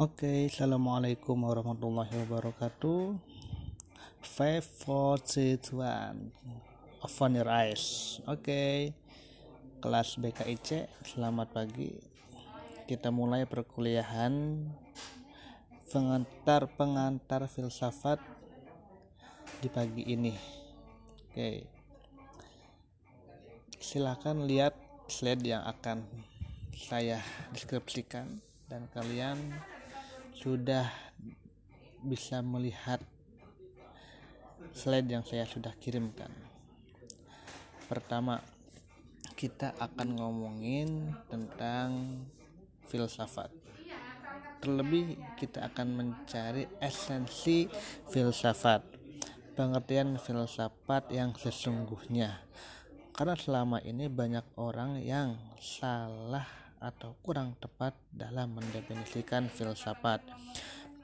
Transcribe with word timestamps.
Oke, 0.00 0.48
assalamualaikum 0.48 1.36
warahmatullahi 1.44 2.24
wabarakatuh. 2.24 3.20
Five, 4.24 4.64
four, 4.64 5.20
three, 5.20 5.60
two, 5.60 5.84
one. 5.84 6.32
Open 7.04 7.36
your 7.36 7.52
eyes. 7.52 8.16
Oke, 8.24 8.96
kelas 9.84 10.16
BKIC. 10.16 10.88
Selamat 11.04 11.52
pagi. 11.52 12.00
Kita 12.88 13.12
mulai 13.12 13.44
perkuliahan 13.44 14.64
pengantar 15.92 16.72
pengantar 16.80 17.44
filsafat 17.44 18.24
di 19.60 19.68
pagi 19.68 20.08
ini. 20.08 20.32
Oke, 21.28 21.68
silakan 23.76 24.48
lihat 24.48 24.72
slide 25.12 25.44
yang 25.44 25.60
akan 25.68 26.08
saya 26.72 27.20
deskripsikan 27.52 28.40
dan 28.72 28.88
kalian 28.96 29.36
sudah 30.40 30.88
bisa 32.00 32.40
melihat 32.40 32.96
slide 34.72 35.04
yang 35.04 35.20
saya 35.20 35.44
sudah 35.44 35.76
kirimkan. 35.76 36.32
Pertama, 37.84 38.40
kita 39.36 39.76
akan 39.76 40.16
ngomongin 40.16 41.12
tentang 41.28 42.24
filsafat. 42.88 43.52
Terlebih 44.64 45.20
kita 45.36 45.68
akan 45.68 45.88
mencari 45.92 46.64
esensi 46.80 47.68
filsafat, 48.08 48.80
pengertian 49.52 50.16
filsafat 50.16 51.12
yang 51.12 51.36
sesungguhnya. 51.36 52.40
Karena 53.12 53.36
selama 53.36 53.84
ini 53.84 54.08
banyak 54.08 54.56
orang 54.56 55.04
yang 55.04 55.36
salah 55.60 56.59
atau 56.80 57.12
kurang 57.20 57.60
tepat 57.60 57.92
dalam 58.08 58.56
mendefinisikan 58.56 59.52
filsafat. 59.52 60.24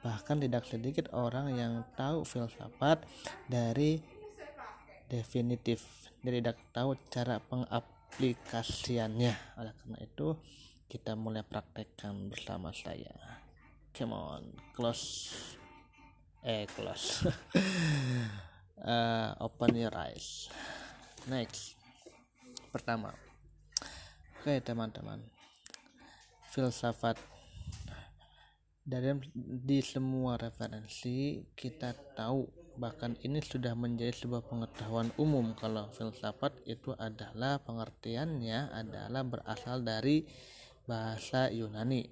Bahkan 0.01 0.37
tidak 0.41 0.65
sedikit 0.65 1.13
orang 1.13 1.53
yang 1.53 1.85
tahu 1.93 2.25
filsafat 2.25 3.05
dari 3.45 4.01
definitif, 5.07 6.09
dan 6.25 6.41
tidak 6.41 6.57
tahu 6.73 6.97
cara 7.13 7.37
pengaplikasiannya. 7.45 9.33
Oleh 9.61 9.73
karena 9.77 9.97
itu, 10.01 10.35
kita 10.89 11.13
mulai 11.13 11.45
praktekkan 11.45 12.27
bersama 12.33 12.73
saya. 12.73 13.13
Come 13.93 14.13
on, 14.13 14.43
close. 14.73 15.33
Eh, 16.41 16.65
close. 16.73 17.25
uh, 18.81 19.33
open 19.45 19.77
your 19.77 19.93
eyes. 19.93 20.49
Next. 21.29 21.77
Pertama. 22.69 23.13
Oke, 24.37 24.61
teman-teman 24.61 25.36
filsafat. 26.57 27.21
Dari 28.81 29.13
di 29.37 29.77
semua 29.85 30.41
referensi 30.41 31.45
kita 31.53 31.93
tahu 32.17 32.49
bahkan 32.81 33.13
ini 33.21 33.45
sudah 33.45 33.77
menjadi 33.77 34.25
sebuah 34.25 34.41
pengetahuan 34.49 35.13
umum 35.21 35.53
kalau 35.53 35.85
filsafat 35.93 36.57
itu 36.65 36.97
adalah 36.97 37.61
pengertiannya 37.61 38.73
adalah 38.73 39.21
berasal 39.21 39.85
dari 39.85 40.25
bahasa 40.89 41.53
Yunani 41.53 42.09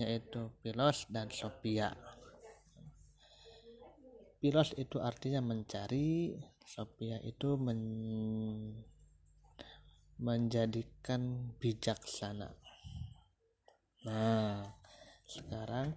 yaitu 0.00 0.48
philos 0.64 1.04
dan 1.12 1.28
sophia. 1.28 1.92
Philos 4.40 4.72
itu 4.80 4.96
artinya 4.96 5.44
mencari 5.44 6.40
sophia 6.64 7.20
itu 7.20 7.60
men 7.60 7.80
menjadikan 10.16 11.52
bijaksana 11.60 12.63
Nah, 14.04 14.60
sekarang 15.24 15.96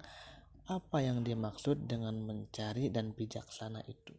apa 0.72 0.98
yang 1.04 1.28
dimaksud 1.28 1.92
dengan 1.92 2.16
mencari 2.24 2.88
dan 2.88 3.12
bijaksana 3.12 3.84
itu? 3.84 4.16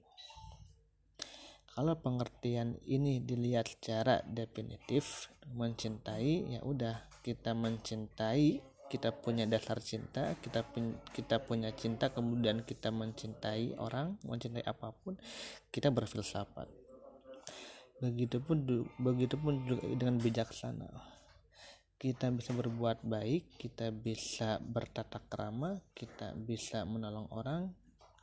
Kalau 1.72 1.97
pengertian 1.97 2.77
ini 2.84 3.25
dilihat 3.25 3.65
secara 3.81 4.21
definitif, 4.28 5.32
mencintai 5.56 6.53
ya 6.53 6.60
udah 6.60 7.00
kita 7.25 7.56
mencintai, 7.56 8.60
kita 8.93 9.09
punya 9.25 9.48
dasar 9.48 9.81
cinta, 9.81 10.37
kita 10.44 10.69
kita 11.16 11.41
punya 11.41 11.72
cinta 11.72 12.12
kemudian 12.12 12.69
kita 12.69 12.93
mencintai 12.93 13.81
orang, 13.81 14.21
mencintai 14.21 14.69
apa 14.69 14.93
pun, 14.93 15.16
kita 15.72 15.88
berfilsafat. 15.88 16.69
Begitupun 18.04 18.84
begitupun 19.00 19.65
dengan 19.97 20.21
bijaksana 20.21 21.17
kita 21.98 22.31
bisa 22.31 22.54
berbuat 22.54 23.03
baik, 23.03 23.59
kita 23.59 23.91
bisa 23.91 24.62
bertata 24.62 25.19
krama, 25.19 25.82
kita 25.98 26.31
bisa 26.38 26.86
menolong 26.86 27.26
orang, 27.34 27.75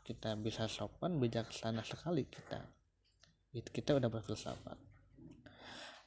kita 0.08 0.40
bisa 0.40 0.72
sopan, 0.72 1.19
bijaksana 1.19 1.84
sekali 1.84 2.24
kita. 2.24 2.63
Itu 3.52 3.68
kita 3.75 4.00
udah 4.00 4.08
berfilsafat. 4.08 4.80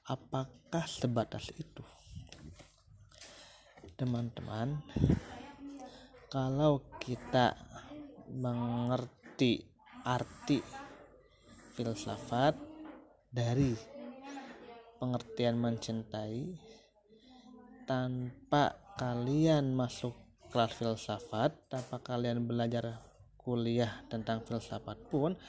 Apakah 0.09 0.89
sebatas 0.89 1.53
itu? 1.61 1.85
Teman-teman, 4.01 4.81
kalau 6.33 6.81
kita 6.97 7.53
mengerti 8.33 9.69
arti 10.09 10.65
filsafat 11.77 12.57
dari 13.29 13.77
pengertian 14.97 15.61
mencintai 15.61 16.68
tanpa 17.89 18.77
kalian 19.01 19.73
masuk 19.73 20.13
kelas 20.53 20.77
filsafat 20.77 21.57
tanpa 21.73 21.97
kalian 22.05 22.45
belajar 22.45 23.01
kuliah 23.41 24.05
tentang 24.13 24.45
filsafat 24.45 25.01
pun 25.09 25.41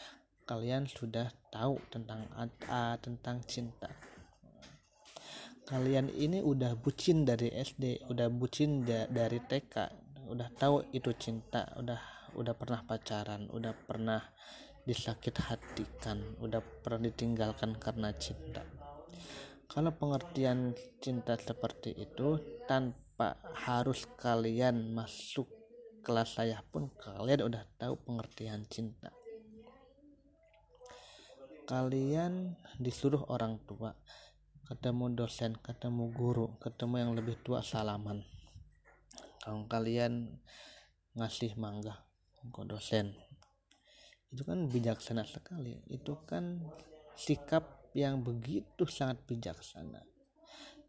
kalian 0.47 0.87
sudah 0.87 1.27
tahu 1.51 1.75
tentang 1.91 2.23
uh, 2.71 2.95
tentang 3.03 3.43
cinta. 3.43 3.91
Kalian 5.67 6.07
ini 6.15 6.39
udah 6.39 6.79
bucin 6.79 7.27
dari 7.27 7.51
SD 7.51 8.07
udah 8.07 8.31
bucin 8.31 8.87
da 8.87 9.05
dari 9.11 9.43
TK 9.43 9.75
udah 10.31 10.49
tahu 10.55 10.87
itu 10.95 11.11
cinta 11.19 11.67
udah 11.75 11.99
udah 12.39 12.55
pernah 12.55 12.81
pacaran 12.87 13.51
udah 13.51 13.75
pernah 13.75 14.21
disakit 14.87 15.37
hatikan 15.37 16.21
udah 16.41 16.61
pernah 16.81 17.09
ditinggalkan 17.09 17.77
karena 17.77 18.09
cinta 18.17 18.65
kalau 19.69 19.93
pengertian 19.93 20.73
cinta 20.97 21.37
seperti 21.37 21.93
itu 21.93 22.41
tanpa 22.65 23.37
harus 23.53 24.09
kalian 24.17 24.97
masuk 24.97 25.45
kelas 26.01 26.41
saya 26.41 26.65
pun 26.73 26.89
kalian 26.97 27.45
udah 27.45 27.63
tahu 27.77 27.93
pengertian 28.01 28.65
cinta. 28.65 29.13
Kalian 31.69 32.57
disuruh 32.81 33.29
orang 33.29 33.61
tua 33.69 33.93
ketemu 34.65 35.13
dosen 35.13 35.53
ketemu 35.61 36.09
guru 36.17 36.57
ketemu 36.57 37.05
yang 37.05 37.11
lebih 37.13 37.37
tua 37.45 37.61
salaman. 37.61 38.25
Kalau 39.45 39.69
kalian 39.69 40.33
ngasih 41.13 41.53
mangga 41.61 42.09
ke 42.41 42.65
dosen 42.65 43.13
itu 44.33 44.41
kan 44.41 44.65
bijaksana 44.65 45.29
sekali. 45.29 45.77
Itu 45.85 46.25
kan 46.25 46.57
sikap 47.13 47.78
yang 47.97 48.21
begitu 48.21 48.85
sangat 48.85 49.21
bijaksana. 49.25 50.05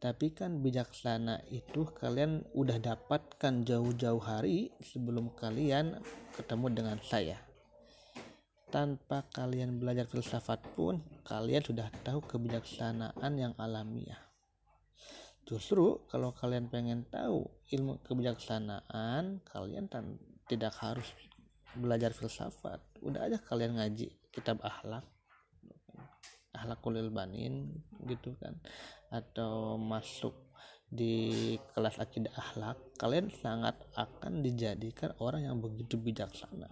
Tapi 0.00 0.32
kan 0.32 0.64
bijaksana 0.64 1.44
itu 1.52 1.84
kalian 1.92 2.40
udah 2.56 2.80
dapatkan 2.80 3.68
jauh-jauh 3.68 4.24
hari 4.24 4.72
sebelum 4.80 5.36
kalian 5.36 6.00
ketemu 6.32 6.66
dengan 6.72 6.98
saya. 7.04 7.36
Tanpa 8.72 9.28
kalian 9.28 9.76
belajar 9.76 10.08
filsafat 10.08 10.62
pun 10.72 11.04
kalian 11.28 11.60
sudah 11.60 11.92
tahu 12.00 12.24
kebijaksanaan 12.24 13.32
yang 13.36 13.52
alamiah. 13.60 14.30
Justru 15.44 16.06
kalau 16.08 16.32
kalian 16.32 16.72
pengen 16.72 17.04
tahu 17.10 17.44
ilmu 17.68 18.00
kebijaksanaan 18.00 19.44
kalian 19.44 19.84
tidak 20.48 20.80
harus 20.80 21.12
belajar 21.76 22.16
filsafat. 22.16 22.80
Udah 23.04 23.28
aja 23.28 23.36
kalian 23.36 23.76
ngaji 23.76 24.16
kitab 24.32 24.64
akhlak 24.64 25.04
ahlakul 26.60 26.96
banin 27.08 27.72
gitu 28.04 28.36
kan. 28.36 28.60
Atau 29.08 29.80
masuk 29.80 30.36
di 30.90 31.54
kelas 31.70 32.02
akidah 32.02 32.34
akhlak 32.34 32.78
kalian 32.98 33.30
sangat 33.30 33.78
akan 33.94 34.42
dijadikan 34.42 35.14
orang 35.22 35.46
yang 35.46 35.56
begitu 35.62 35.94
bijaksana. 35.94 36.66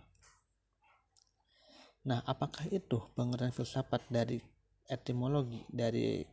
Nah 2.08 2.20
apakah 2.26 2.66
itu 2.70 2.98
pengertian 3.14 3.54
filsafat 3.54 4.06
dari 4.10 4.42
etimologi 4.90 5.62
dari 5.70 6.24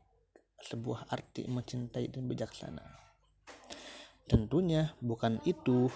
sebuah 0.56 1.14
arti 1.14 1.46
mencintai 1.46 2.10
dan 2.10 2.26
bijaksana? 2.26 2.86
Tentunya 4.26 4.98
bukan 4.98 5.38
itu. 5.46 5.94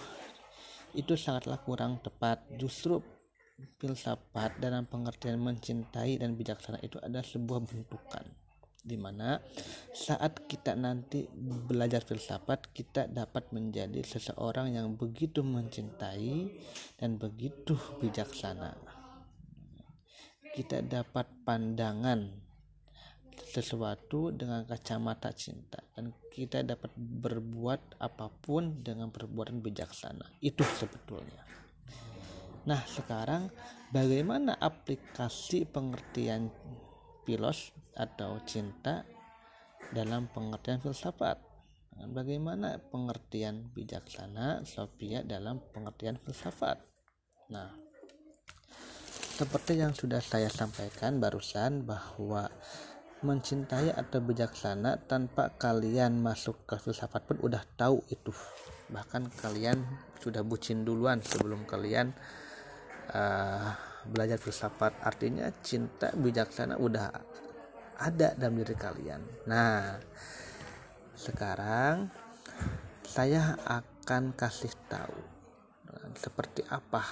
Itu 0.94 1.14
sangatlah 1.18 1.58
kurang 1.62 2.02
tepat. 2.02 2.46
Justru 2.54 3.02
filsafat 3.78 4.60
dalam 4.60 4.86
pengertian 4.86 5.40
mencintai 5.40 6.20
dan 6.20 6.36
bijaksana 6.36 6.80
itu 6.84 6.96
adalah 7.00 7.24
sebuah 7.24 7.60
bentukan 7.64 8.24
di 8.80 8.96
mana 8.96 9.36
saat 9.92 10.48
kita 10.48 10.72
nanti 10.72 11.28
belajar 11.68 12.00
filsafat 12.00 12.72
kita 12.72 13.12
dapat 13.12 13.52
menjadi 13.52 14.00
seseorang 14.00 14.72
yang 14.72 14.96
begitu 14.96 15.44
mencintai 15.44 16.48
dan 16.96 17.20
begitu 17.20 17.76
bijaksana. 18.00 18.72
Kita 20.50 20.82
dapat 20.82 21.30
pandangan 21.46 22.26
sesuatu 23.52 24.34
dengan 24.34 24.66
kacamata 24.66 25.30
cinta 25.36 25.78
dan 25.94 26.10
kita 26.32 26.64
dapat 26.64 26.90
berbuat 26.96 28.00
apa 28.00 28.32
pun 28.42 28.80
dengan 28.80 29.12
perbuatan 29.12 29.60
bijaksana. 29.62 30.40
Itu 30.42 30.64
sebetulnya 30.64 31.59
nah 32.68 32.82
sekarang 32.84 33.48
bagaimana 33.92 34.56
aplikasi 34.58 35.64
pengertian 35.64 36.52
filos 37.24 37.72
atau 37.94 38.40
cinta 38.48 39.04
dalam 39.92 40.30
pengertian 40.30 40.78
filsafat. 40.78 41.38
Bagaimana 42.00 42.80
pengertian 42.80 43.68
bijaksana 43.76 44.64
Sophia 44.64 45.20
dalam 45.20 45.60
pengertian 45.74 46.16
filsafat? 46.16 46.80
Nah, 47.52 47.68
seperti 49.36 49.76
yang 49.76 49.92
sudah 49.92 50.22
saya 50.24 50.48
sampaikan 50.48 51.20
barusan 51.20 51.84
bahwa 51.84 52.48
mencintai 53.20 53.92
atau 53.92 54.24
bijaksana 54.24 55.04
tanpa 55.04 55.52
kalian 55.60 56.24
masuk 56.24 56.64
ke 56.64 56.80
filsafat 56.80 57.28
pun 57.28 57.36
udah 57.44 57.60
tahu 57.76 58.00
itu 58.08 58.32
bahkan 58.88 59.28
kalian 59.44 59.76
sudah 60.24 60.40
bucin 60.40 60.88
duluan 60.88 61.20
sebelum 61.20 61.68
kalian 61.68 62.16
uh, 63.10 63.68
belajar 64.06 64.40
filsafat 64.40 64.96
artinya 65.04 65.50
cinta 65.60 66.10
bijaksana 66.16 66.80
udah 66.80 67.12
ada 68.00 68.32
dalam 68.38 68.56
diri 68.58 68.76
kalian. 68.78 69.20
Nah 69.44 70.00
sekarang 71.18 72.08
saya 73.04 73.58
akan 73.68 74.32
kasih 74.32 74.72
tahu 74.88 75.20
seperti 76.16 76.64
apa 76.70 77.02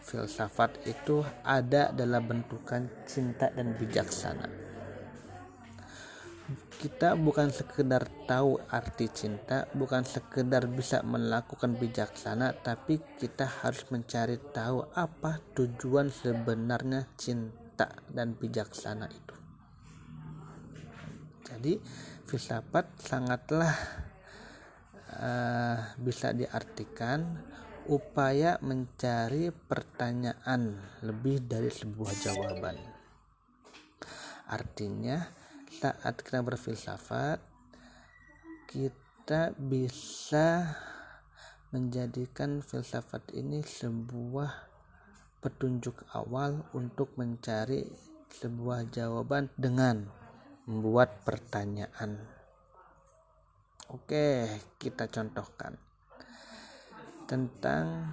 filsafat 0.00 0.82
itu 0.88 1.22
ada 1.46 1.92
dalam 1.94 2.26
bentukan 2.26 2.88
cinta 3.06 3.52
dan 3.52 3.76
bijaksana 3.76 4.59
kita 6.80 7.12
bukan 7.18 7.52
sekedar 7.52 8.08
tahu 8.24 8.56
arti 8.72 9.06
cinta, 9.12 9.68
bukan 9.76 10.02
sekedar 10.02 10.64
bisa 10.66 11.04
melakukan 11.04 11.76
bijaksana, 11.76 12.56
tapi 12.64 12.98
kita 13.20 13.44
harus 13.44 13.84
mencari 13.92 14.40
tahu 14.50 14.86
apa 14.96 15.38
tujuan 15.54 16.08
sebenarnya 16.08 17.10
cinta 17.20 17.92
dan 18.08 18.32
bijaksana 18.34 19.06
itu. 19.12 19.36
Jadi, 21.50 21.76
filsafat 22.24 22.86
sangatlah 23.02 23.74
uh, 25.18 25.78
bisa 25.98 26.30
diartikan 26.30 27.42
upaya 27.90 28.56
mencari 28.62 29.50
pertanyaan 29.50 30.78
lebih 31.02 31.42
dari 31.42 31.68
sebuah 31.68 32.12
jawaban. 32.22 32.78
Artinya, 34.46 35.39
saat 35.80 36.20
kita 36.20 36.44
berfilsafat 36.44 37.40
kita 38.68 39.56
bisa 39.56 40.76
menjadikan 41.72 42.60
filsafat 42.60 43.32
ini 43.32 43.64
sebuah 43.64 44.68
petunjuk 45.40 46.04
awal 46.12 46.68
untuk 46.76 47.16
mencari 47.16 47.88
sebuah 48.28 48.92
jawaban 48.92 49.48
dengan 49.56 50.04
membuat 50.68 51.24
pertanyaan. 51.24 52.28
Oke, 53.88 54.52
kita 54.76 55.08
contohkan 55.08 55.80
tentang 57.24 58.12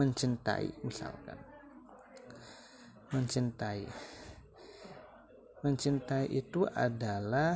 mencintai 0.00 0.72
misalkan. 0.88 1.36
Mencintai 3.12 3.84
mencintai 5.62 6.26
itu 6.26 6.66
adalah 6.66 7.54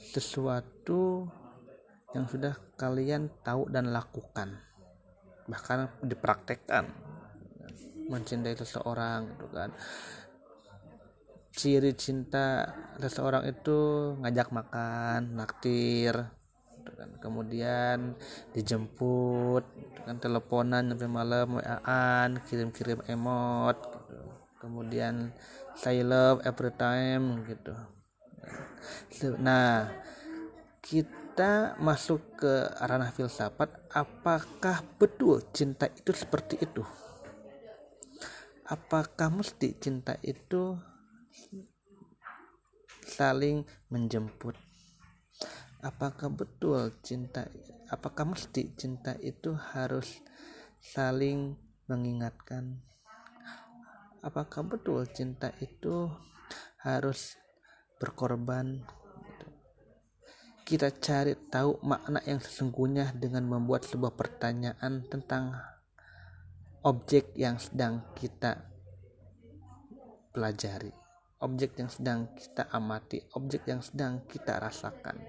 sesuatu 0.00 1.28
yang 2.16 2.24
sudah 2.24 2.56
kalian 2.80 3.28
tahu 3.44 3.68
dan 3.68 3.92
lakukan 3.92 4.56
bahkan 5.44 5.92
dipraktekkan 6.00 6.88
mencintai 8.08 8.56
seseorang 8.56 9.36
gitu 9.36 9.46
kan 9.52 9.70
ciri 11.52 11.92
cinta 11.92 12.72
seseorang 13.00 13.48
itu 13.48 14.12
ngajak 14.20 14.48
makan 14.52 15.36
naktir 15.36 16.28
gitu 16.72 16.90
kan. 16.96 17.10
kemudian 17.20 18.16
dijemput 18.56 19.64
gitu 19.76 20.00
kan 20.04 20.16
teleponan 20.20 20.92
sampai 20.92 21.08
malam 21.08 21.60
waan 21.60 22.40
kirim-kirim 22.48 23.04
emot 23.08 23.76
gitu. 23.76 24.20
kemudian 24.60 25.32
say 25.76 26.00
love 26.00 26.40
every 26.48 26.72
time 26.72 27.44
gitu. 27.44 27.76
Nah 29.36 29.92
kita 30.80 31.76
masuk 31.76 32.40
ke 32.40 32.72
ranah 32.80 33.12
filsafat. 33.12 33.68
Apakah 33.92 34.80
betul 34.96 35.44
cinta 35.52 35.86
itu 35.92 36.10
seperti 36.16 36.58
itu? 36.64 36.80
Apakah 38.66 39.30
mesti 39.30 39.78
cinta 39.78 40.18
itu 40.24 40.74
saling 43.06 43.62
menjemput? 43.92 44.58
Apakah 45.84 46.32
betul 46.32 46.90
cinta 47.04 47.46
apakah 47.86 48.34
mesti 48.34 48.74
cinta 48.74 49.14
itu 49.22 49.54
harus 49.54 50.18
saling 50.82 51.54
mengingatkan 51.86 52.82
apakah 54.26 54.66
betul 54.66 55.06
cinta 55.06 55.54
itu 55.62 56.10
harus 56.82 57.38
berkorban? 58.02 58.82
Kita 60.66 60.90
cari 60.90 61.38
tahu 61.46 61.78
makna 61.86 62.18
yang 62.26 62.42
sesungguhnya 62.42 63.14
dengan 63.14 63.46
membuat 63.46 63.86
sebuah 63.86 64.18
pertanyaan 64.18 65.06
tentang 65.06 65.54
objek 66.82 67.30
yang 67.38 67.54
sedang 67.62 68.02
kita 68.18 68.66
pelajari 70.34 71.06
objek 71.40 71.76
yang 71.76 71.90
sedang 71.92 72.32
kita 72.32 72.64
amati 72.72 73.20
objek 73.36 73.68
yang 73.68 73.84
sedang 73.84 74.24
kita 74.24 74.56
rasakan. 74.56 75.20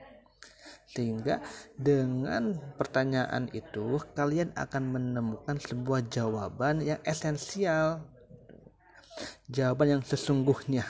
Sehingga 0.87 1.43
dengan 1.75 2.55
pertanyaan 2.79 3.51
itu 3.51 3.99
kalian 4.15 4.55
akan 4.55 4.83
menemukan 4.95 5.59
sebuah 5.59 6.07
jawaban 6.07 6.79
yang 6.79 6.99
esensial 7.03 8.07
jawaban 9.49 9.99
yang 9.99 10.03
sesungguhnya. 10.03 10.85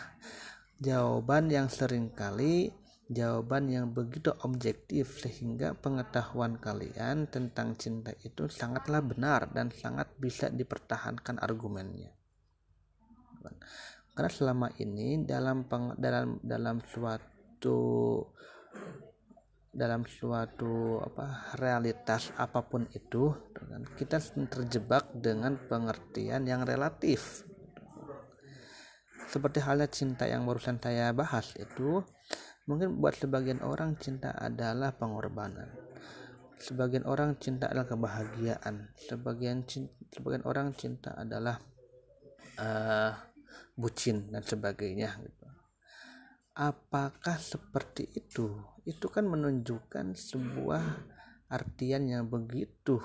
Jawaban 0.78 1.50
yang 1.50 1.68
sering 1.74 2.14
kali 2.14 2.70
jawaban 3.08 3.72
yang 3.72 3.96
begitu 3.96 4.36
objektif 4.44 5.24
sehingga 5.24 5.72
pengetahuan 5.80 6.60
kalian 6.60 7.32
tentang 7.32 7.80
cinta 7.80 8.12
itu 8.24 8.52
sangatlah 8.52 9.00
benar 9.00 9.48
dan 9.56 9.72
sangat 9.72 10.12
bisa 10.20 10.52
dipertahankan 10.52 11.40
argumennya. 11.40 12.12
Karena 14.12 14.32
selama 14.32 14.68
ini 14.84 15.24
dalam 15.24 15.64
peng, 15.72 15.96
dalam 15.96 16.44
dalam 16.44 16.84
suatu 16.84 17.80
dalam 19.72 20.04
suatu 20.10 21.00
apa 21.00 21.54
realitas 21.62 22.34
apa 22.36 22.66
pun 22.66 22.90
itu 22.92 23.30
kita 23.96 24.18
terjebak 24.50 25.14
dengan 25.14 25.54
pengertian 25.70 26.50
yang 26.50 26.66
relatif 26.66 27.47
seperti 29.28 29.60
halnya 29.60 29.92
cinta 29.92 30.24
yang 30.24 30.48
barusan 30.48 30.80
saya 30.80 31.12
bahas 31.12 31.52
itu 31.60 32.00
mungkin 32.68 33.00
buat 33.00 33.16
sebagian 33.20 33.60
orang 33.64 34.00
cinta 34.00 34.32
adalah 34.36 34.96
pengorbanan. 34.96 35.68
Sebagian 36.58 37.06
orang 37.06 37.38
cinta 37.38 37.70
adalah 37.70 37.86
kebahagiaan. 37.86 38.90
Sebagian 38.98 39.68
cinta, 39.70 39.94
sebagian 40.10 40.44
orang 40.48 40.74
cinta 40.74 41.14
adalah 41.14 41.62
uh, 42.58 43.14
bucin 43.78 44.34
dan 44.34 44.42
sebagainya 44.42 45.22
gitu. 45.22 45.46
Apakah 46.58 47.38
seperti 47.38 48.10
itu? 48.18 48.58
Itu 48.82 49.14
kan 49.14 49.30
menunjukkan 49.30 50.18
sebuah 50.18 50.84
artian 51.54 52.10
yang 52.10 52.26
begitu 52.26 52.98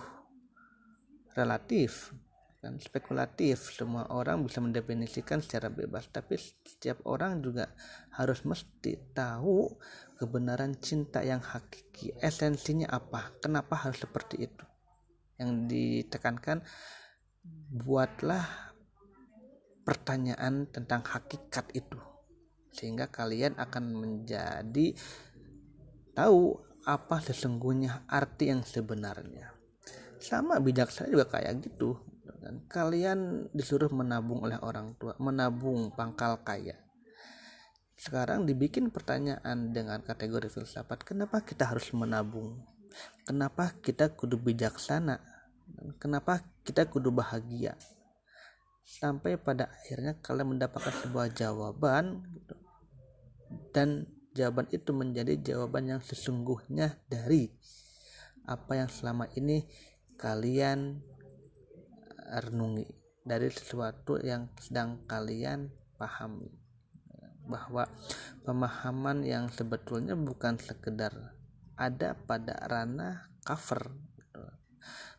relatif 1.36 2.16
kan 2.62 2.78
spekulatif 2.78 3.74
semua 3.74 4.06
orang 4.14 4.46
bisa 4.46 4.62
mendefinisikan 4.62 5.42
secara 5.42 5.66
bebas 5.66 6.06
tapi 6.14 6.38
setiap 6.38 7.02
orang 7.10 7.42
juga 7.42 7.74
harus 8.14 8.46
mesti 8.46 9.10
tahu 9.10 9.66
kebenaran 10.14 10.78
cinta 10.78 11.26
yang 11.26 11.42
hakiki. 11.42 12.14
Esensinya 12.22 12.86
apa? 12.94 13.34
Kenapa 13.42 13.74
harus 13.82 13.98
seperti 13.98 14.46
itu? 14.46 14.62
Yang 15.42 15.50
ditekankan 15.66 16.62
buatlah 17.82 18.46
pertanyaan 19.82 20.70
tentang 20.70 21.02
hakikat 21.02 21.66
itu 21.74 21.98
sehingga 22.70 23.10
kalian 23.10 23.58
akan 23.58 23.84
menjadi 23.90 24.94
tahu 26.14 26.62
apa 26.86 27.18
sesungguhnya 27.18 28.06
arti 28.06 28.54
yang 28.54 28.62
sebenarnya. 28.62 29.50
Sama 30.22 30.62
bijaksana 30.62 31.10
juga 31.10 31.26
kayak 31.26 31.66
gitu 31.66 32.11
dan 32.42 32.66
kalian 32.66 33.46
disuruh 33.54 33.88
menabung 33.94 34.42
oleh 34.42 34.58
orang 34.58 34.98
tua 34.98 35.14
menabung 35.22 35.94
pangkal 35.94 36.42
kaya. 36.42 36.74
Sekarang 37.94 38.42
dibikin 38.42 38.90
pertanyaan 38.90 39.70
dengan 39.70 40.02
kategori 40.02 40.50
filsafat 40.50 41.06
kenapa 41.06 41.38
kita 41.46 41.70
harus 41.70 41.86
menabung? 41.94 42.58
Kenapa 43.22 43.70
kita 43.78 44.10
kudu 44.10 44.42
bijaksana? 44.42 45.22
Kenapa 46.02 46.42
kita 46.66 46.90
kudu 46.90 47.14
bahagia? 47.14 47.78
Sampai 48.82 49.38
pada 49.38 49.70
akhirnya 49.70 50.18
kalian 50.18 50.58
mendapatkan 50.58 50.92
sebuah 51.06 51.30
jawaban 51.30 52.26
gitu. 52.34 52.58
dan 53.70 54.10
jawaban 54.32 54.66
itu 54.72 54.90
menjadi 54.90 55.36
jawaban 55.38 55.92
yang 55.92 56.00
sesungguhnya 56.02 56.98
dari 57.06 57.52
apa 58.48 58.80
yang 58.80 58.90
selama 58.90 59.28
ini 59.38 59.68
kalian 60.18 61.04
renungi 62.32 62.88
dari 63.22 63.52
sesuatu 63.52 64.16
yang 64.18 64.48
sedang 64.56 65.04
kalian 65.04 65.68
pahami 66.00 66.48
bahwa 67.44 67.90
pemahaman 68.46 69.26
yang 69.26 69.50
sebetulnya 69.52 70.16
bukan 70.16 70.56
sekedar 70.56 71.36
ada 71.76 72.16
pada 72.16 72.56
ranah 72.64 73.28
cover 73.44 73.92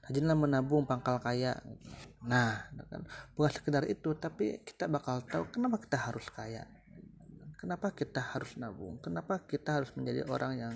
rajinlah 0.04 0.36
menabung 0.36 0.84
pangkal 0.84 1.22
kaya 1.22 1.60
nah 2.24 2.68
kan, 2.92 3.08
bukan 3.36 3.52
sekedar 3.52 3.84
itu 3.88 4.16
tapi 4.18 4.60
kita 4.66 4.88
bakal 4.92 5.24
tahu 5.24 5.48
kenapa 5.52 5.80
kita 5.80 5.98
harus 6.00 6.28
kaya 6.32 6.68
kenapa 7.64 7.96
kita 7.96 8.20
harus 8.20 8.60
nabung? 8.60 9.00
Kenapa 9.00 9.40
kita 9.48 9.80
harus 9.80 9.96
menjadi 9.96 10.28
orang 10.28 10.60
yang 10.60 10.76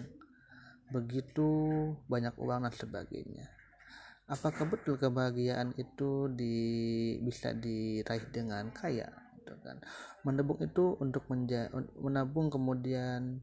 begitu 0.88 1.51
banyak 2.08 2.32
uang 2.39 2.63
dan 2.63 2.72
sebagainya 2.72 3.56
apakah 4.27 4.67
betul 4.67 5.00
kebahagiaan 5.00 5.72
itu 5.79 6.27
di 6.36 6.55
bisa 7.24 7.55
diraih 7.55 8.27
dengan 8.31 8.69
kaya 8.75 9.07
gitu 9.39 9.55
kan? 9.63 9.79
Menabung 10.27 10.60
itu 10.60 11.00
untuk 11.00 11.24
menja 11.31 11.72
menabung 11.96 12.51
kemudian 12.51 13.39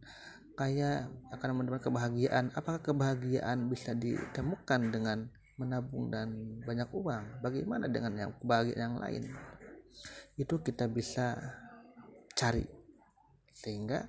kaya 0.55 1.11
akan 1.35 1.65
mendapatkan 1.65 1.91
kebahagiaan. 1.91 2.55
Apakah 2.55 2.81
kebahagiaan 2.85 3.67
bisa 3.67 3.97
ditemukan 3.97 4.81
dengan 4.93 5.19
menabung 5.59 6.13
dan 6.13 6.61
banyak 6.63 6.87
uang? 6.95 7.43
Bagaimana 7.43 7.91
dengan 7.91 8.13
yang 8.15 8.33
kebahagiaan 8.39 8.81
yang 8.81 8.97
lain? 9.01 9.23
Itu 10.39 10.63
kita 10.63 10.87
bisa 10.87 11.35
cari. 12.37 12.67
Sehingga 13.55 14.07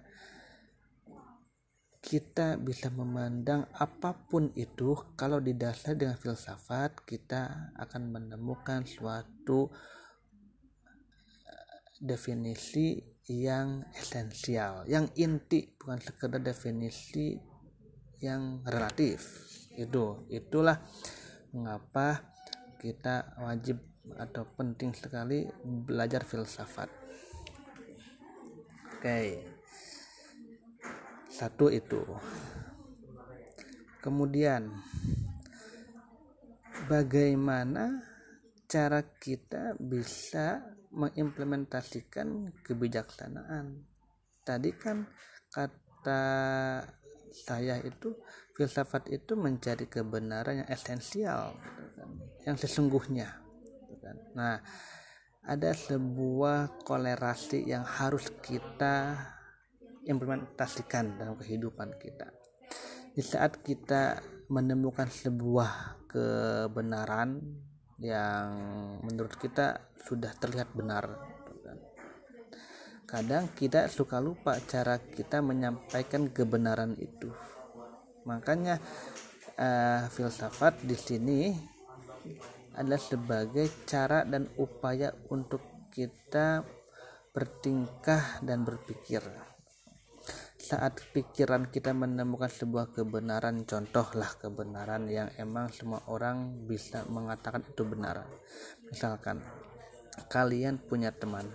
kita 2.05 2.62
bisa 2.62 2.93
memandang 2.93 3.65
apa 3.74 4.13
pun 4.13 4.53
itu 4.53 4.93
kalau 5.17 5.41
didasar 5.41 5.97
dengan 5.97 6.13
filsafat 6.21 7.01
kita 7.01 7.74
akan 7.81 8.13
menemukan 8.13 8.85
suatu 8.85 9.74
eh, 11.50 11.81
definisi 11.97 13.01
yang 13.25 13.81
esensial 13.97 14.85
yang 14.85 15.09
inti 15.17 15.65
bukan 15.81 15.97
sekedar 15.97 16.38
definisi 16.45 17.41
yang 18.21 18.62
relatif. 18.69 19.25
Itu 19.74 20.29
itulah 20.29 20.85
mengapa 21.57 22.21
kita 22.77 23.33
wajib 23.41 23.81
atau 24.21 24.45
penting 24.53 24.93
sekali 24.93 25.50
belajar 25.65 26.21
filsafat. 26.21 26.93
Oke. 28.93 29.01
okay 29.01 29.54
satu 31.36 31.68
itu. 31.68 32.00
Kemudian 34.00 34.72
bagaimana 36.88 38.00
cara 38.72 39.04
kita 39.20 39.75
bisa 39.75 40.63
mengimplementasikan 40.96 42.56
kebijaksanaan? 42.63 43.84
Tadi 44.48 44.72
kan 44.80 45.04
kata 45.51 46.24
saya 47.36 47.84
itu 47.84 48.15
filsafat 48.56 49.12
itu 49.12 49.36
mencari 49.36 49.92
kebenaran 49.92 50.63
yang 50.63 50.70
esensial 50.72 51.51
yang 52.48 52.56
sesungguhnya 52.56 53.44
nah 54.32 54.63
ada 55.44 55.75
sebuah 55.75 56.88
kolerasi 56.88 57.68
yang 57.68 57.84
harus 57.84 58.32
kita 58.39 59.35
implementasikan 60.05 61.19
dalam 61.19 61.35
kehidupan 61.35 61.97
kita. 61.97 62.29
Di 63.15 63.24
saat 63.25 63.62
kita 63.65 64.21
menemukan 64.47 65.09
sebuah 65.09 66.05
kebenaran 66.07 67.41
yang 67.97 68.50
menurut 69.01 69.33
kita 69.39 69.93
sudah 70.05 70.35
terlihat 70.35 70.75
benar 70.75 71.35
kadang 73.05 73.47
kita 73.53 73.85
suka 73.88 74.17
lupa 74.17 74.57
cara 74.65 74.97
kita 74.97 75.39
menyampaikan 75.39 76.27
kebenaran 76.33 76.97
itu. 76.97 77.29
Makanya 78.25 78.81
uh, 79.55 80.09
filsafat 80.09 80.81
di 80.81 80.97
sini 80.97 81.39
adalah 82.75 83.00
sebagai 83.00 83.85
cara 83.85 84.25
dan 84.25 84.50
upaya 84.57 85.13
untuk 85.31 85.62
kita 85.93 86.65
bertingkah 87.31 88.43
dan 88.43 88.65
berpikir 88.65 89.21
saat 90.65 90.98
pikiran 91.13 91.69
kita 91.69 91.93
menemukan 91.93 92.50
sebuah 92.50 92.89
kebenaran 92.89 93.69
contohlah 93.69 94.34
kebenaran 94.41 95.05
yang 95.05 95.29
emang 95.38 95.69
semua 95.69 96.01
orang 96.10 96.65
bisa 96.65 97.05
mengatakan 97.05 97.62
itu 97.69 97.86
benar. 97.86 98.25
Misalkan 98.89 99.45
kalian 100.25 100.81
punya 100.81 101.13
teman 101.13 101.45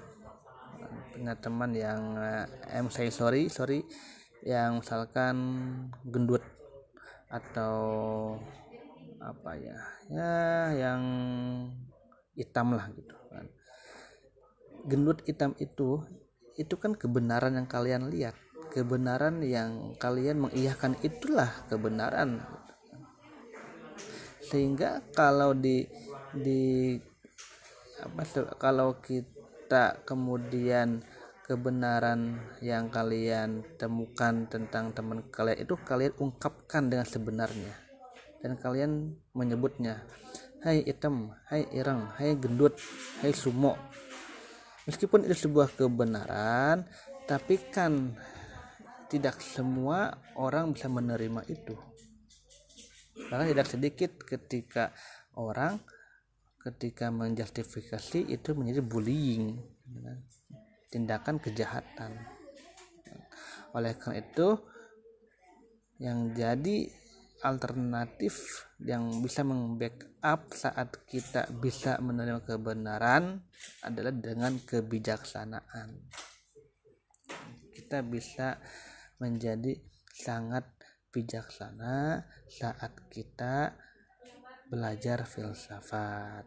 punya 1.10 1.34
teman 1.34 1.74
yang 1.74 2.14
eh, 2.22 2.86
saya 2.86 3.10
sorry 3.10 3.50
sorry 3.50 3.82
yang 4.46 4.78
misalkan 4.78 5.36
gendut 6.06 6.46
atau 7.26 7.76
apa 9.18 9.58
ya 9.58 9.78
ya 10.06 10.34
yang 10.86 11.02
hitam 12.38 12.78
lah 12.78 12.86
gitu 12.94 13.16
kan. 13.26 13.50
Gendut 14.86 15.18
hitam 15.26 15.58
itu 15.58 15.98
itu 16.54 16.74
kan 16.78 16.94
kebenaran 16.94 17.58
yang 17.58 17.66
kalian 17.66 18.06
lihat 18.06 18.38
kebenaran 18.70 19.42
yang 19.42 19.98
kalian 19.98 20.46
mengiyakan 20.46 20.94
itulah 21.02 21.50
kebenaran. 21.66 22.40
Sehingga 24.46 25.02
kalau 25.14 25.54
di 25.54 25.86
di 26.30 26.94
apa 28.00 28.22
kalau 28.56 29.02
kita 29.02 30.00
kemudian 30.06 31.02
kebenaran 31.44 32.38
yang 32.62 32.86
kalian 32.88 33.66
temukan 33.74 34.46
tentang 34.46 34.94
teman 34.94 35.26
kalian 35.34 35.66
itu 35.66 35.74
kalian 35.82 36.14
ungkapkan 36.22 36.86
dengan 36.86 37.06
sebenarnya. 37.06 37.74
Dan 38.40 38.56
kalian 38.56 39.18
menyebutnya 39.36 40.00
hai 40.64 40.86
hitam 40.86 41.34
hai 41.50 41.66
ireng 41.74 42.08
hai 42.16 42.38
gendut 42.38 42.78
hai 43.20 43.34
sumo. 43.34 43.74
Meskipun 44.88 45.26
itu 45.28 45.46
sebuah 45.46 45.74
kebenaran 45.76 46.86
tapi 47.28 47.60
kan 47.70 48.16
tidak 49.10 49.42
semua 49.42 50.14
orang 50.38 50.70
bisa 50.70 50.86
menerima 50.86 51.42
itu. 51.50 51.74
Karena 53.26 53.44
tidak 53.44 53.66
sedikit 53.66 54.10
ketika 54.22 54.94
orang 55.34 55.82
ketika 56.60 57.08
menjustifikasi 57.10 58.30
itu 58.30 58.50
menjadi 58.54 58.80
bullying 58.84 59.58
tindakan 60.92 61.42
kejahatan. 61.42 62.20
Oleh 63.74 63.98
karena 63.98 64.22
itu 64.22 64.48
yang 66.00 66.32
jadi 66.32 66.90
alternatif 67.40 68.66
yang 68.84 69.24
bisa 69.24 69.40
membackup 69.40 70.52
saat 70.52 70.92
kita 71.08 71.48
bisa 71.60 71.96
menerima 72.00 72.44
kebenaran 72.44 73.40
adalah 73.80 74.12
dengan 74.12 74.60
kebijaksanaan. 74.60 75.88
Kita 77.72 78.04
bisa 78.04 78.60
menjadi 79.20 79.76
sangat 80.10 80.66
bijaksana 81.14 82.24
saat 82.48 82.92
kita 83.12 83.76
belajar 84.70 85.26
filsafat. 85.26 86.46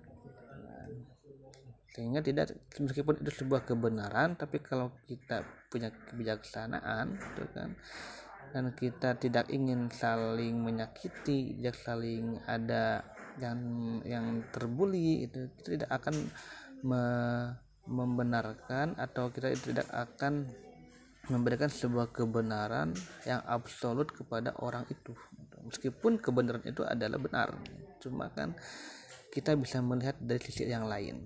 Sehingga 1.94 2.26
tidak 2.26 2.58
meskipun 2.82 3.22
itu 3.22 3.46
sebuah 3.46 3.70
kebenaran 3.70 4.34
tapi 4.34 4.58
kalau 4.66 4.90
kita 5.06 5.46
punya 5.70 5.94
kebijaksanaan 5.94 7.14
gitu 7.22 7.46
kan 7.54 7.78
dan 8.54 8.70
kita 8.78 9.18
tidak 9.18 9.50
ingin 9.50 9.90
saling 9.90 10.62
menyakiti 10.62 11.58
tidak 11.58 11.78
saling 11.82 12.38
ada 12.46 13.02
yang 13.42 13.62
yang 14.06 14.46
terbuli 14.54 15.26
itu 15.26 15.50
tidak 15.66 15.90
akan 15.90 16.30
me, 16.86 17.04
membenarkan 17.90 18.94
atau 18.98 19.34
kita 19.34 19.58
tidak 19.58 19.90
akan 19.90 20.50
memberikan 21.32 21.72
sebuah 21.72 22.12
kebenaran 22.12 22.92
yang 23.24 23.40
absolut 23.48 24.12
kepada 24.12 24.52
orang 24.60 24.84
itu. 24.92 25.16
Meskipun 25.64 26.20
kebenaran 26.20 26.64
itu 26.68 26.84
adalah 26.84 27.20
benar 27.20 27.56
cuma 28.04 28.28
kan 28.36 28.52
kita 29.32 29.56
bisa 29.56 29.80
melihat 29.80 30.20
dari 30.20 30.44
sisi 30.44 30.68
yang 30.68 30.84
lain. 30.84 31.24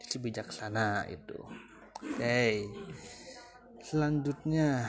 Sisi 0.00 0.16
bijaksana 0.16 1.04
itu. 1.12 1.36
Oke 1.96 2.16
okay. 2.16 2.54
selanjutnya 3.84 4.88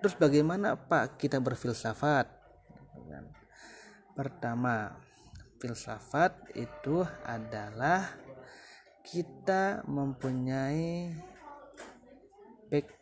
terus 0.00 0.16
bagaimana 0.16 0.76
pak 0.76 1.16
kita 1.16 1.40
berfilsafat? 1.40 2.36
Pertama 4.16 4.96
filsafat 5.60 6.56
itu 6.56 7.04
adalah 7.24 8.16
kita 9.04 9.84
mempunyai 9.84 11.12
back 12.72 12.95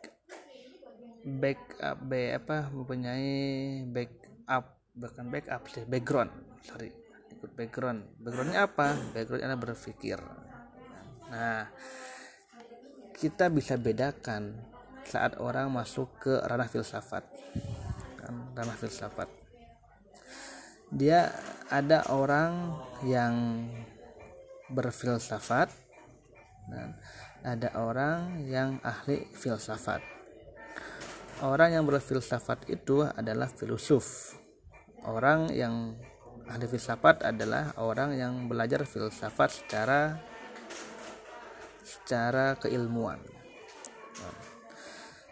backup 1.25 1.97
B 2.05 2.29
apa 2.37 2.69
mempunyai 2.69 3.81
backup 3.89 4.77
bahkan 4.93 5.25
backup 5.33 5.65
sih 5.73 5.83
background 5.89 6.31
sorry. 6.65 6.89
Ikut 7.35 7.51
background. 7.53 8.01
Backgroundnya 8.17 8.65
apa? 8.65 8.97
Backgroundnya 9.13 9.57
berpikir. 9.59 10.17
Nah 11.29 11.69
kita 13.15 13.47
bisa 13.53 13.77
bedakan 13.77 14.57
saat 15.05 15.37
orang 15.37 15.69
masuk 15.69 16.09
ke 16.17 16.33
ranah 16.41 16.67
filsafat 16.67 17.23
kan? 18.17 18.33
Ranah 18.57 18.77
filsafat. 18.81 19.29
Dia 20.89 21.29
ada 21.69 22.09
orang 22.13 22.77
yang 23.05 23.65
berfilsafat 24.69 25.69
dan 26.65 26.97
ada 27.45 27.69
orang 27.77 28.41
yang 28.49 28.81
ahli 28.81 29.29
filsafat 29.37 30.14
orang 31.43 31.75
yang 31.75 31.83
berfilsafat 31.83 32.71
itu 32.71 33.03
adalah 33.03 33.51
filosof. 33.51 34.37
Orang 35.03 35.51
yang 35.51 35.99
ahli 36.47 36.65
filsafat 36.69 37.25
adalah 37.25 37.75
orang 37.81 38.15
yang 38.15 38.33
belajar 38.47 38.85
filsafat 38.87 39.49
secara 39.51 40.21
secara 41.83 42.55
keilmuan. 42.55 43.19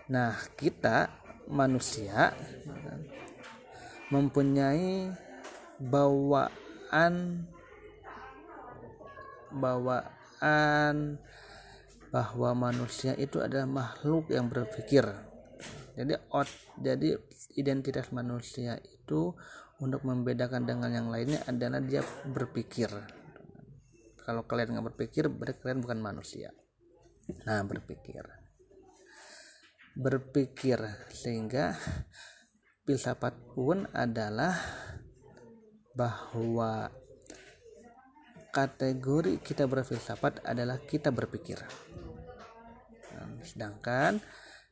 Nah 0.10 0.36
kita 0.60 1.07
manusia 1.48 2.36
mempunyai 4.12 5.10
bawaan 5.79 7.45
bawaan 9.53 11.17
bahwa 12.13 12.50
manusia 12.53 13.17
itu 13.17 13.41
adalah 13.41 13.65
makhluk 13.65 14.29
yang 14.29 14.45
berpikir 14.50 15.33
jadi 15.93 16.17
out 16.33 16.50
jadi 16.81 17.21
identitas 17.53 18.09
manusia 18.09 18.81
itu 18.81 19.33
untuk 19.77 20.01
membedakan 20.05 20.65
dengan 20.65 20.89
yang 20.89 21.07
lainnya 21.09 21.43
adalah 21.45 21.83
dia 21.83 22.01
berpikir. 22.25 22.89
Kalau 24.23 24.47
kalian 24.47 24.79
nggak 24.79 24.95
berpikir 24.95 25.27
berarti 25.27 25.59
kalian 25.59 25.83
bukan 25.83 26.00
manusia. 26.00 26.50
Nah 27.45 27.62
berpikir. 27.67 28.23
Berpikir 29.93 30.79
sehingga 31.13 31.77
filsafat 32.88 33.35
pun 33.53 33.85
adalah 33.93 34.55
bahwa 35.93 36.89
kategori 38.53 39.41
kita 39.41 39.65
berfilsafat 39.65 40.45
adalah 40.45 40.77
kita 40.81 41.09
berpikir. 41.09 41.57
Nah, 43.13 43.41
sedangkan 43.41 44.21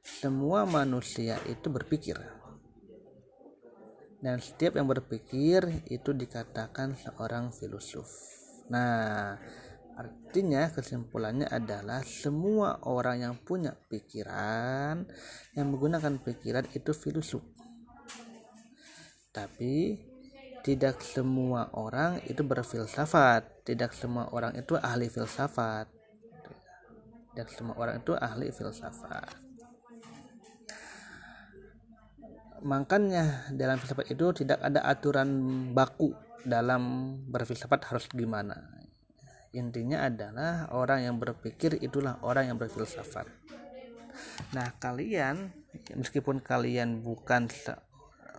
semua 0.01 0.65
manusia 0.65 1.37
itu 1.45 1.69
berpikir 1.69 2.41
dan 4.21 4.37
setiap 4.37 4.77
yang 4.77 4.85
berpikir 4.85 5.81
itu 5.89 6.13
dikatakan 6.13 6.93
seorang 6.93 7.49
filosof. 7.49 8.05
Nah, 8.69 9.33
artinya 9.97 10.69
kesimpulannya 10.69 11.49
adalah 11.49 12.05
semua 12.05 12.85
orang 12.85 13.25
yang 13.25 13.35
punya 13.41 13.73
pikiran 13.89 15.09
yang 15.57 15.67
menggunakan 15.73 16.21
pikiran 16.21 16.69
itu 16.77 16.93
filosof. 16.93 17.41
Tapi 19.33 19.97
tidak 20.61 21.01
semua 21.01 21.73
orang 21.73 22.21
itu 22.29 22.45
berfilsafat, 22.45 23.65
tidak 23.65 23.97
semua 23.97 24.29
orang 24.29 24.53
itu 24.53 24.77
ahli 24.77 25.09
filsafat. 25.09 25.89
Tidak 27.33 27.49
semua 27.49 27.73
orang 27.81 28.05
itu 28.05 28.13
ahli 28.13 28.53
filsafat. 28.53 29.50
Makanya 32.61 33.49
dalam 33.49 33.81
filsafat 33.81 34.13
itu 34.13 34.45
tidak 34.45 34.61
ada 34.61 34.85
aturan 34.85 35.29
baku 35.73 36.13
dalam 36.45 37.13
berfilsafat 37.29 37.89
harus 37.89 38.05
gimana. 38.09 38.57
Intinya 39.51 40.07
adalah 40.07 40.71
orang 40.71 41.05
yang 41.09 41.15
berpikir 41.19 41.81
itulah 41.81 42.21
orang 42.23 42.53
yang 42.53 42.57
berfilsafat. 42.57 43.27
Nah 44.55 44.67
kalian 44.79 45.51
meskipun 45.97 46.39
kalian 46.39 47.03
bukan 47.03 47.51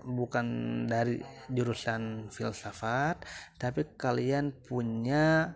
bukan 0.03 0.47
dari 0.91 1.23
jurusan 1.53 2.33
filsafat 2.33 3.23
tapi 3.61 3.87
kalian 3.95 4.55
punya 4.67 5.53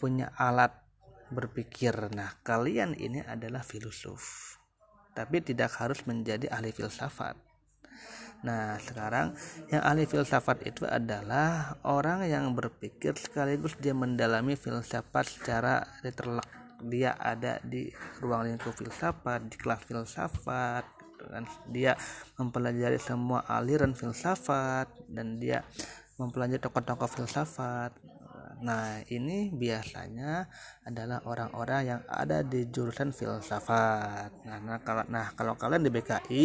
punya 0.00 0.32
alat 0.34 0.74
berpikir. 1.28 1.94
Nah 2.10 2.34
kalian 2.42 2.96
ini 2.96 3.22
adalah 3.22 3.62
filosof. 3.62 4.56
Tapi 5.14 5.42
tidak 5.42 5.74
harus 5.82 6.06
menjadi 6.06 6.46
ahli 6.50 6.70
filsafat 6.70 7.47
Nah, 8.46 8.78
sekarang 8.78 9.34
yang 9.66 9.82
ahli 9.82 10.06
filsafat 10.06 10.62
itu 10.62 10.86
adalah 10.86 11.74
orang 11.82 12.22
yang 12.30 12.54
berpikir 12.54 13.18
sekaligus 13.18 13.74
dia 13.82 13.90
mendalami 13.94 14.54
filsafat 14.54 15.26
secara 15.26 15.82
literal. 16.06 16.38
Dia 16.78 17.18
ada 17.18 17.58
di 17.66 17.90
ruang 18.22 18.46
lingkup 18.46 18.70
filsafat, 18.78 19.50
di 19.50 19.58
kelas 19.58 19.82
filsafat, 19.82 20.86
dan 21.26 21.44
dia 21.66 21.98
mempelajari 22.38 23.02
semua 23.02 23.42
aliran 23.50 23.92
filsafat 23.92 24.86
dan 25.10 25.42
dia 25.42 25.66
mempelajari 26.18 26.62
tokoh-tokoh 26.62 27.10
filsafat 27.10 27.90
Nah, 28.58 29.06
ini 29.14 29.54
biasanya 29.54 30.50
adalah 30.82 31.22
orang-orang 31.30 31.80
yang 31.86 32.00
ada 32.10 32.42
di 32.42 32.66
jurusan 32.66 33.14
filsafat. 33.14 34.42
Nah, 34.42 34.58
nah 34.58 34.78
kalau 34.82 35.06
nah 35.06 35.30
kalau 35.38 35.54
kalian 35.54 35.86
di 35.86 35.90
BKI, 35.94 36.42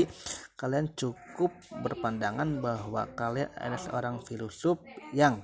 kalian 0.53 0.93
cukup 0.93 1.49
berpandangan 1.81 2.61
bahwa 2.61 3.09
kalian 3.17 3.49
adalah 3.57 3.81
seorang 3.81 4.15
filosof 4.21 4.77
yang 5.09 5.41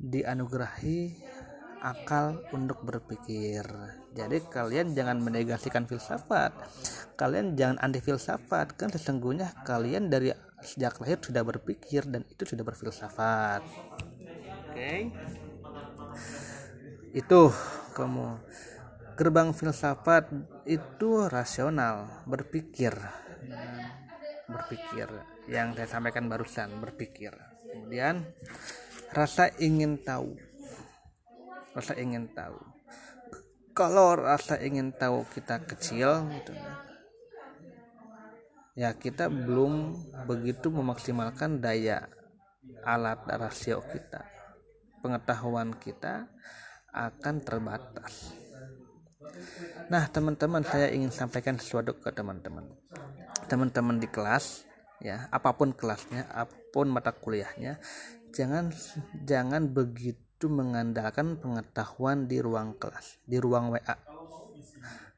dianugerahi 0.00 1.20
akal 1.82 2.40
untuk 2.56 2.80
berpikir. 2.80 3.66
Jadi 4.16 4.38
kalian 4.48 4.96
jangan 4.96 5.20
menegasikan 5.20 5.84
filsafat. 5.84 6.54
Kalian 7.18 7.58
jangan 7.58 7.76
anti 7.82 8.00
filsafat. 8.00 8.72
Kan 8.78 8.88
sesungguhnya 8.88 9.52
kalian 9.68 10.08
dari 10.08 10.32
sejak 10.64 10.96
lahir 11.02 11.20
sudah 11.20 11.42
berpikir 11.44 12.08
dan 12.08 12.24
itu 12.24 12.46
sudah 12.48 12.64
berfilsafat. 12.64 13.60
Oke. 14.72 14.72
Okay 14.72 15.41
itu 17.12 17.52
kamu. 17.92 18.40
Gerbang 19.12 19.52
filsafat 19.52 20.32
itu 20.64 21.28
rasional 21.28 22.24
berpikir. 22.24 22.96
Berpikir 24.48 25.08
yang 25.46 25.76
saya 25.76 25.88
sampaikan 25.88 26.26
barusan 26.32 26.80
berpikir. 26.80 27.30
Kemudian 27.68 28.24
rasa 29.12 29.52
ingin 29.60 30.00
tahu. 30.00 30.34
Rasa 31.76 31.96
ingin 32.00 32.32
tahu. 32.32 32.58
Kalau 33.72 34.16
rasa 34.16 34.60
ingin 34.60 34.92
tahu 34.92 35.24
kita 35.32 35.64
kecil 35.64 36.28
gitu. 36.40 36.52
Ya 38.72 38.96
kita 38.96 39.28
belum 39.28 40.00
begitu 40.24 40.72
memaksimalkan 40.72 41.60
daya 41.60 42.08
alat 42.88 43.20
rasio 43.28 43.84
kita 43.92 44.41
pengetahuan 45.02 45.74
kita 45.74 46.30
akan 46.94 47.42
terbatas. 47.42 48.32
Nah, 49.90 50.06
teman-teman, 50.08 50.62
saya 50.62 50.88
ingin 50.92 51.10
sampaikan 51.10 51.58
sesuatu 51.58 51.96
ke 51.98 52.14
teman-teman. 52.14 52.68
Teman-teman 53.48 53.98
di 53.98 54.08
kelas, 54.08 54.64
ya, 55.02 55.26
apa 55.28 55.52
pun 55.56 55.74
kelasnya, 55.74 56.28
apa 56.30 56.54
pun 56.72 56.88
mata 56.88 57.12
kuliahnya, 57.12 57.82
jangan 58.32 58.72
jangan 59.26 59.68
begitu 59.68 60.48
mengandalkan 60.48 61.36
pengetahuan 61.36 62.30
di 62.30 62.40
ruang 62.40 62.78
kelas, 62.78 63.20
di 63.26 63.36
ruang 63.36 63.74
WA. 63.74 63.96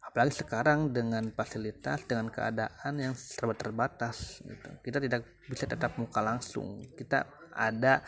Apalagi 0.02 0.46
sekarang 0.46 0.94
dengan 0.94 1.26
fasilitas, 1.34 2.06
dengan 2.06 2.30
keadaan 2.30 2.94
yang 3.02 3.14
serba 3.18 3.58
terbatas, 3.58 4.46
gitu. 4.46 4.68
kita 4.78 4.98
tidak 5.02 5.26
bisa 5.50 5.66
tetap 5.66 5.98
muka 5.98 6.22
langsung. 6.22 6.86
Kita 6.94 7.50
ada 7.50 8.02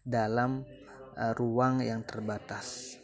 dalam 0.00 0.64
uh, 1.20 1.32
ruang 1.36 1.84
yang 1.84 2.00
terbatas. 2.02 2.96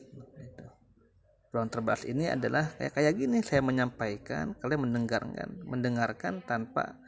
Ruang 1.52 1.68
terbatas 1.68 2.08
ini 2.08 2.28
adalah 2.28 2.72
kayak 2.76 2.92
kayak 2.96 3.12
gini 3.16 3.38
saya 3.40 3.60
menyampaikan 3.64 4.56
kalian 4.60 4.88
mendengarkan 4.88 5.48
mendengarkan 5.64 6.44
tanpa 6.44 7.00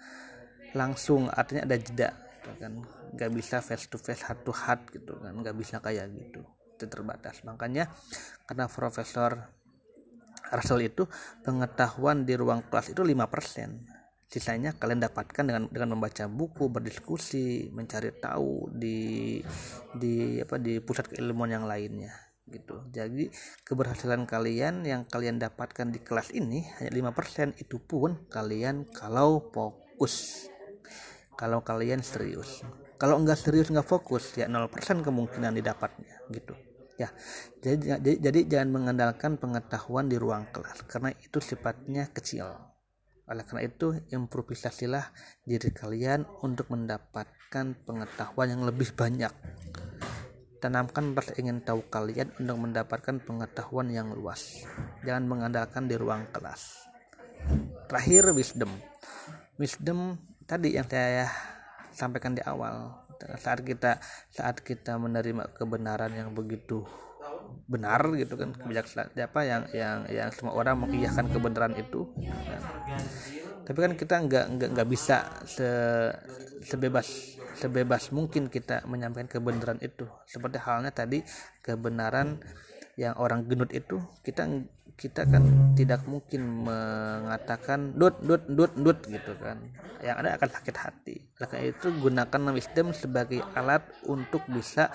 langsung 0.77 1.29
artinya 1.33 1.64
ada 1.64 1.77
jeda 1.81 2.11
gitu 2.12 2.51
kan. 2.61 2.73
Nggak 3.16 3.31
bisa 3.33 3.64
face 3.64 3.88
to 3.88 3.97
face 3.97 4.25
heart 4.25 4.44
to 4.44 4.53
heart 4.53 4.88
gitu 4.92 5.16
kan. 5.16 5.33
Nggak 5.33 5.57
bisa 5.57 5.81
kayak 5.81 6.12
gitu. 6.12 6.44
Itu 6.77 6.85
terbatas. 6.87 7.40
Makanya 7.44 7.92
karena 8.44 8.68
profesor 8.68 9.53
Russell 10.49 10.81
itu 10.81 11.05
pengetahuan 11.44 12.25
di 12.25 12.33
ruang 12.33 12.64
kelas 12.73 12.97
itu 12.97 13.05
5% 13.05 13.98
sisanya 14.29 14.77
kalian 14.77 15.01
dapatkan 15.01 15.41
dengan 15.41 15.64
dengan 15.73 15.97
membaca 15.97 16.29
buku 16.29 16.69
berdiskusi 16.69 17.73
mencari 17.73 18.12
tahu 18.12 18.69
di 18.77 19.41
di 19.97 20.37
apa 20.45 20.61
di 20.61 20.85
pusat 20.85 21.09
keilmuan 21.09 21.49
yang 21.49 21.64
lainnya 21.64 22.12
gitu. 22.49 22.85
Jadi 22.93 23.33
keberhasilan 23.64 24.29
kalian 24.29 24.85
yang 24.85 25.09
kalian 25.09 25.41
dapatkan 25.41 25.93
di 25.93 26.01
kelas 26.01 26.33
ini 26.33 26.64
hanya 26.81 26.93
5% 27.12 27.57
itu 27.61 27.81
pun 27.81 28.29
kalian 28.29 28.88
kalau 28.93 29.49
fokus. 29.53 30.49
Kalau 31.37 31.64
kalian 31.64 32.05
serius. 32.05 32.64
Kalau 33.01 33.17
enggak 33.17 33.41
serius 33.41 33.73
enggak 33.73 33.88
fokus 33.88 34.37
ya 34.37 34.45
0% 34.45 34.69
kemungkinan 35.05 35.57
didapatnya 35.57 36.29
gitu. 36.33 36.53
Ya 37.01 37.14
jadi, 37.62 37.97
jadi 37.97 38.12
jadi 38.21 38.41
jangan 38.45 38.69
mengandalkan 38.75 39.41
pengetahuan 39.41 40.11
di 40.11 40.19
ruang 40.19 40.51
kelas 40.53 40.83
karena 40.85 41.14
itu 41.17 41.38
sifatnya 41.38 42.11
kecil 42.11 42.67
oleh 43.29 43.45
karena 43.45 43.69
itu, 43.69 43.93
improvisasilah 44.09 45.12
diri 45.45 45.69
kalian 45.69 46.25
untuk 46.41 46.73
mendapatkan 46.73 47.77
pengetahuan 47.85 48.49
yang 48.49 48.64
lebih 48.64 48.88
banyak. 48.97 49.29
Tanamkan 50.59 51.12
rasa 51.12 51.37
ingin 51.37 51.62
tahu 51.62 51.87
kalian 51.93 52.33
untuk 52.41 52.59
mendapatkan 52.59 53.21
pengetahuan 53.23 53.93
yang 53.93 54.11
luas. 54.11 54.64
Jangan 55.05 55.29
mengandalkan 55.29 55.87
di 55.87 55.95
ruang 55.95 56.25
kelas. 56.33 56.88
Terakhir, 57.87 58.33
wisdom. 58.33 58.73
Wisdom 59.61 60.19
tadi 60.49 60.75
yang 60.75 60.88
saya 60.88 61.29
sampaikan 61.93 62.33
di 62.33 62.43
awal. 62.43 63.07
Saat 63.38 63.62
kita 63.62 64.01
saat 64.33 64.64
kita 64.64 64.97
menerima 64.97 65.53
kebenaran 65.53 66.14
yang 66.14 66.33
begitu 66.33 66.87
benar 67.68 68.00
gitu 68.16 68.35
kan 68.40 68.57
kebijaksanaan 68.57 69.12
apa 69.12 69.40
yang 69.44 69.62
yang 69.76 69.98
yang 70.09 70.28
semua 70.33 70.57
orang 70.57 70.81
mengiyakan 70.81 71.28
kebenaran 71.28 71.76
itu. 71.76 72.09
Kan. 72.88 73.04
tapi 73.68 73.78
kan 73.85 73.92
kita 73.92 74.14
nggak 74.24 74.44
nggak 74.57 74.68
nggak 74.72 74.88
bisa 74.88 75.28
se, 75.44 75.68
sebebas 76.64 77.37
sebebas 77.61 78.09
mungkin 78.09 78.48
kita 78.48 78.88
menyampaikan 78.88 79.28
kebenaran 79.28 79.76
itu. 79.85 80.09
Seperti 80.24 80.57
halnya 80.64 80.88
tadi 80.88 81.20
kebenaran 81.61 82.40
yang 82.96 83.14
orang 83.20 83.44
gendut 83.44 83.70
itu 83.76 84.00
kita 84.24 84.48
kita 84.98 85.22
kan 85.31 85.44
tidak 85.78 86.02
mungkin 86.11 86.66
mengatakan 86.66 87.94
dut 87.94 88.18
dut 88.24 88.48
dut 88.48 88.72
dut 88.81 88.98
gitu 89.04 89.37
kan. 89.37 89.61
Yang 90.00 90.16
ada 90.24 90.28
akan 90.40 90.50
sakit 90.57 90.76
hati. 90.81 91.16
Oleh 91.44 91.76
itu 91.76 91.92
gunakan 92.00 92.40
wisdom 92.57 92.96
sebagai 92.96 93.44
alat 93.52 93.85
untuk 94.09 94.40
bisa 94.48 94.88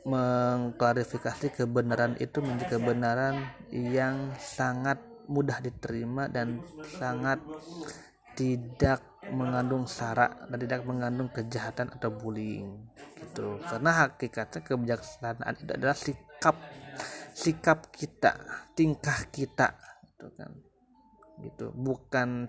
mengklarifikasi 0.00 1.52
kebenaran 1.52 2.16
itu 2.16 2.40
menjadi 2.40 2.80
kebenaran 2.80 3.52
yang 3.68 4.32
sangat 4.40 4.96
mudah 5.28 5.60
diterima 5.60 6.26
dan 6.26 6.64
sangat 6.98 7.38
tidak 8.34 9.04
mengandung 9.28 9.84
sara 9.84 10.32
dan 10.48 10.58
tidak 10.58 10.82
mengandung 10.88 11.28
kejahatan 11.28 11.92
atau 11.92 12.08
bullying 12.08 12.88
gitu. 13.20 13.60
Karena 13.62 14.08
hakikatnya 14.08 14.60
kebijaksanaan 14.64 15.54
itu 15.60 15.72
adalah 15.76 15.96
sikap 15.96 16.56
sikap 17.36 17.92
kita 17.92 18.36
tingkah 18.72 19.28
kita 19.28 19.76
gitu 20.08 20.26
kan. 20.34 20.50
Gitu. 21.44 21.66
Bukan 21.76 22.48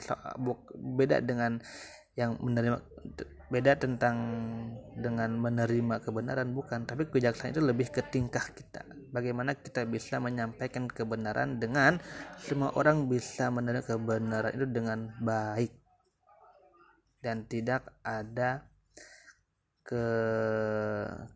beda 0.79 1.19
dengan 1.19 1.59
yang 2.15 2.39
menerima 2.39 2.79
beda 3.51 3.75
tentang 3.75 4.15
dengan 4.95 5.35
menerima 5.35 5.99
kebenaran 5.99 6.55
bukan. 6.55 6.87
Tapi 6.87 7.11
kebijaksanaan 7.11 7.51
itu 7.51 7.63
lebih 7.63 7.91
ke 7.91 8.01
tingkah 8.07 8.47
kita. 8.55 8.87
Bagaimana 9.11 9.59
kita 9.59 9.83
bisa 9.83 10.23
menyampaikan 10.23 10.87
kebenaran 10.87 11.59
dengan 11.59 11.99
semua 12.39 12.71
orang 12.79 13.11
bisa 13.11 13.51
menerima 13.51 13.83
kebenaran 13.83 14.55
itu 14.55 14.67
dengan 14.71 15.11
baik. 15.19 15.75
Dan 17.19 17.45
tidak 17.45 17.91
ada 18.01 18.65
ke 19.83 20.07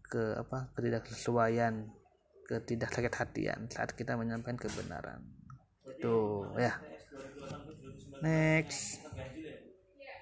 ke 0.08 0.24
apa 0.40 0.72
ketidaksesuaian 0.74 1.92
ketidaksakit 2.48 3.12
hatian 3.12 3.68
saat 3.68 3.92
kita 3.92 4.16
menyampaikan 4.16 4.58
kebenaran. 4.58 5.20
Itu 5.86 6.48
ya. 6.56 6.80
Next 8.24 9.05